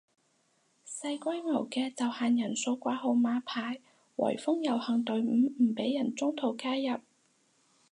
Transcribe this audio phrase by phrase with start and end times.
[0.83, 3.79] 細規模嘅就限人數掛號碼牌
[4.15, 6.99] 圍封遊行隊伍唔俾人中途加入